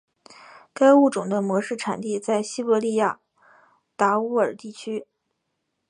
[0.73, 3.19] 该物种的模式产地在西伯利亚
[3.95, 5.05] 达乌尔地区。